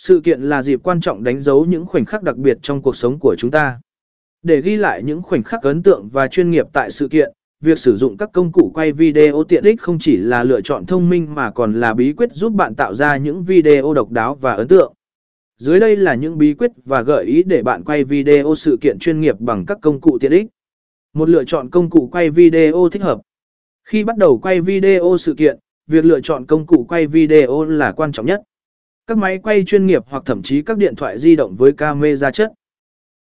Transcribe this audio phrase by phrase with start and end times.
[0.00, 2.96] Sự kiện là dịp quan trọng đánh dấu những khoảnh khắc đặc biệt trong cuộc
[2.96, 3.80] sống của chúng ta.
[4.42, 7.78] Để ghi lại những khoảnh khắc ấn tượng và chuyên nghiệp tại sự kiện, việc
[7.78, 11.08] sử dụng các công cụ quay video tiện ích không chỉ là lựa chọn thông
[11.08, 14.52] minh mà còn là bí quyết giúp bạn tạo ra những video độc đáo và
[14.52, 14.94] ấn tượng.
[15.56, 18.98] Dưới đây là những bí quyết và gợi ý để bạn quay video sự kiện
[18.98, 20.46] chuyên nghiệp bằng các công cụ tiện ích.
[21.14, 23.20] Một lựa chọn công cụ quay video thích hợp.
[23.84, 27.92] Khi bắt đầu quay video sự kiện, việc lựa chọn công cụ quay video là
[27.92, 28.42] quan trọng nhất.
[29.08, 32.30] Các máy quay chuyên nghiệp hoặc thậm chí các điện thoại di động với camera
[32.30, 32.52] chất.